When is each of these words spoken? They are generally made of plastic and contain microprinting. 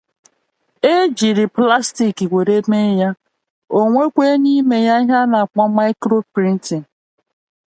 They 0.81 0.91
are 0.91 1.09
generally 1.09 1.41
made 1.41 1.43
of 1.43 1.53
plastic 1.53 2.21
and 2.21 2.29
contain 2.31 3.15
microprinting. 5.77 6.87